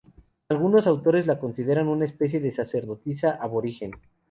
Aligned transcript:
Algunos 0.49 0.87
autores 0.87 1.27
la 1.27 1.37
consideran 1.37 1.87
una 1.87 2.05
especie 2.05 2.39
de 2.39 2.49
sacerdotisa 2.49 3.37
aborigen. 3.39 3.91